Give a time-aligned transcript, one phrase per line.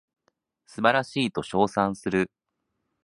[0.65, 2.31] 素晴らしいと称賛する